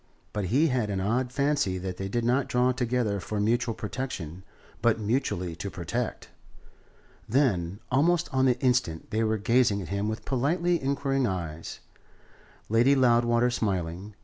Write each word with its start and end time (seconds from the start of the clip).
But 0.33 0.45
he 0.45 0.69
had 0.69 0.89
an 0.89 0.99
odd 0.99 1.31
fancy 1.31 1.77
that 1.77 1.97
they 1.97 2.07
did 2.09 2.25
not 2.25 2.49
draw 2.49 2.71
together 2.71 3.19
for 3.19 3.39
mutual 3.39 3.75
protection, 3.75 4.43
but 4.81 4.99
mutually 4.99 5.55
to 5.57 5.69
protect. 5.69 6.29
Then, 7.29 7.79
almost 7.91 8.27
on 8.33 8.47
the 8.47 8.59
instant, 8.61 9.11
they 9.11 9.23
were 9.23 9.37
gazing 9.37 9.79
at 9.79 9.89
him 9.89 10.09
with 10.09 10.25
politely 10.25 10.81
inquiring 10.81 11.27
eyes, 11.27 11.81
Lady 12.67 12.95
Loudwater 12.95 13.51
smiling. 13.51 14.15